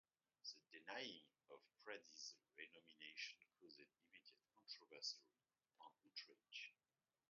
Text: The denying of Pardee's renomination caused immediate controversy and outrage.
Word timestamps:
The 0.71 0.79
denying 0.79 1.27
of 1.51 1.59
Pardee's 1.85 2.33
renomination 2.57 3.37
caused 3.53 3.77
immediate 3.77 4.33
controversy 4.57 5.21
and 5.45 5.77
outrage. 6.09 6.73